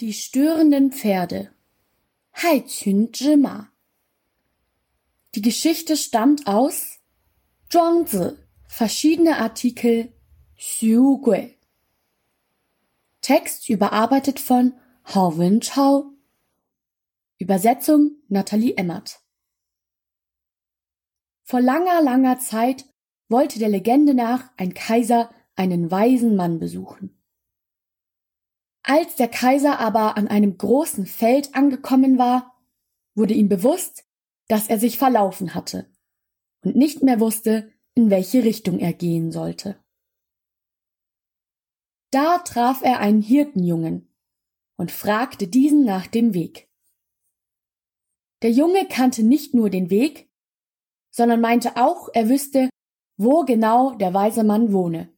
[0.00, 1.54] Die störenden Pferde.
[2.32, 3.70] Haiqun Zhima.
[5.36, 6.98] Die Geschichte stammt aus
[7.70, 8.32] Zhuangzi,
[8.66, 10.12] verschiedene Artikel
[10.56, 11.56] Xu Gui.
[13.20, 16.10] Text überarbeitet von Hao Wen Chao.
[17.38, 19.20] Übersetzung Nathalie Emmert.
[21.44, 22.84] Vor langer, langer Zeit
[23.28, 27.16] wollte der Legende nach ein Kaiser einen weisen Mann besuchen.
[28.86, 32.54] Als der Kaiser aber an einem großen Feld angekommen war,
[33.14, 34.04] wurde ihm bewusst,
[34.48, 35.90] dass er sich verlaufen hatte
[36.62, 39.82] und nicht mehr wusste, in welche Richtung er gehen sollte.
[42.10, 44.14] Da traf er einen Hirtenjungen
[44.76, 46.68] und fragte diesen nach dem Weg.
[48.42, 50.30] Der Junge kannte nicht nur den Weg,
[51.10, 52.68] sondern meinte auch, er wüsste,
[53.16, 55.13] wo genau der weise Mann wohne.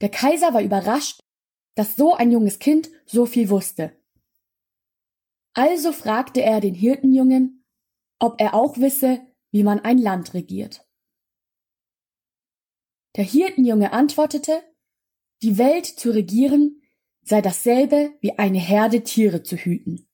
[0.00, 1.20] Der Kaiser war überrascht,
[1.74, 3.96] dass so ein junges Kind so viel wusste.
[5.54, 7.64] Also fragte er den Hirtenjungen,
[8.20, 10.86] ob er auch wisse, wie man ein Land regiert.
[13.16, 14.62] Der Hirtenjunge antwortete,
[15.42, 16.82] die Welt zu regieren
[17.28, 20.08] sei dasselbe wie eine Herde Tiere zu hüten.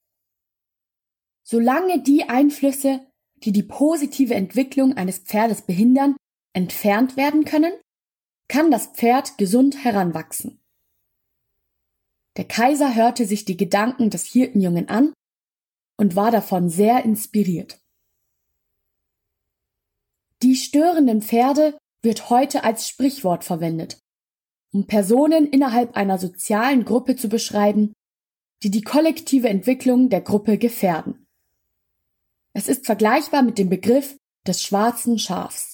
[1.47, 6.17] Solange die Einflüsse, die die positive Entwicklung eines Pferdes behindern,
[6.55, 7.73] entfernt werden können,
[8.49, 10.61] kann das Pferd gesund heranwachsen.
[12.37, 15.13] Der Kaiser hörte sich die Gedanken des Hirtenjungen an
[15.97, 17.81] und war davon sehr inspiriert.
[20.43, 23.99] Die störenden Pferde wird heute als Sprichwort verwendet,
[24.73, 27.95] um Personen innerhalb einer sozialen Gruppe zu beschreiben,
[28.63, 31.27] die die kollektive Entwicklung der Gruppe gefährden.
[32.53, 35.74] Es ist vergleichbar mit dem Begriff des schwarzen Schafs.